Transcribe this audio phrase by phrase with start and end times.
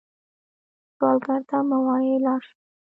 [0.95, 2.53] سوالګر ته مه وايئ “لاړ شه”